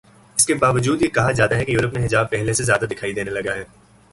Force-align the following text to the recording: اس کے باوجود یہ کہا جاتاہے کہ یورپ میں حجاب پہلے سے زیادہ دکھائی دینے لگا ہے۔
اس 0.37 0.45
کے 0.45 0.53
باوجود 0.53 1.01
یہ 1.01 1.07
کہا 1.07 1.31
جاتاہے 1.31 1.65
کہ 1.65 1.71
یورپ 1.71 1.93
میں 1.93 2.05
حجاب 2.05 2.29
پہلے 2.29 2.53
سے 2.53 2.63
زیادہ 2.63 2.85
دکھائی 2.85 3.13
دینے 3.13 3.31
لگا 3.31 3.55
ہے۔ 3.55 3.63